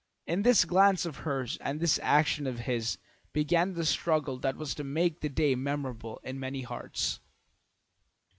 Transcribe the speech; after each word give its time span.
In 0.25 0.41
this 0.41 0.65
glance 0.65 1.05
of 1.05 1.17
hers 1.17 1.59
and 1.61 1.79
this 1.79 1.99
action 2.01 2.47
of 2.47 2.61
his 2.61 2.97
began 3.33 3.75
the 3.75 3.85
struggle 3.85 4.39
that 4.39 4.57
was 4.57 4.73
to 4.73 4.83
make 4.83 5.19
that 5.21 5.35
day 5.35 5.53
memorable 5.53 6.19
in 6.23 6.39
many 6.39 6.63
hearts. 6.63 7.19